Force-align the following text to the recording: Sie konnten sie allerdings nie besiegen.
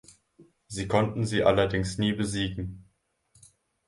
Sie 0.65 0.87
konnten 0.87 1.25
sie 1.27 1.43
allerdings 1.43 1.99
nie 1.99 2.11
besiegen. 2.13 2.89